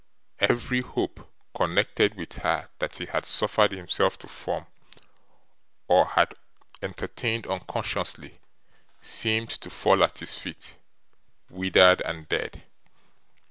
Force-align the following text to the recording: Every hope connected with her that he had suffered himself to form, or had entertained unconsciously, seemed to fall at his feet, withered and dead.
Every 0.39 0.81
hope 0.81 1.31
connected 1.55 2.15
with 2.15 2.37
her 2.37 2.69
that 2.79 2.95
he 2.95 3.05
had 3.05 3.23
suffered 3.23 3.71
himself 3.71 4.17
to 4.17 4.27
form, 4.27 4.65
or 5.87 6.07
had 6.07 6.33
entertained 6.81 7.45
unconsciously, 7.45 8.39
seemed 8.99 9.49
to 9.61 9.69
fall 9.69 10.03
at 10.03 10.17
his 10.17 10.33
feet, 10.35 10.75
withered 11.51 12.01
and 12.01 12.27
dead. 12.27 12.63